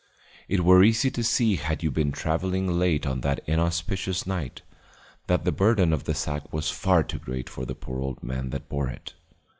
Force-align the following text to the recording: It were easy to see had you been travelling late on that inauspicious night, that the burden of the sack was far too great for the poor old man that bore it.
It 0.47 0.63
were 0.65 0.83
easy 0.83 1.11
to 1.11 1.23
see 1.23 1.57
had 1.57 1.83
you 1.83 1.91
been 1.91 2.11
travelling 2.11 2.65
late 2.79 3.05
on 3.05 3.21
that 3.21 3.39
inauspicious 3.45 4.25
night, 4.25 4.63
that 5.27 5.45
the 5.45 5.51
burden 5.51 5.93
of 5.93 6.05
the 6.05 6.15
sack 6.15 6.51
was 6.51 6.71
far 6.71 7.03
too 7.03 7.19
great 7.19 7.47
for 7.47 7.65
the 7.65 7.75
poor 7.75 7.99
old 8.01 8.23
man 8.23 8.49
that 8.49 8.67
bore 8.67 8.87
it. 8.89 9.13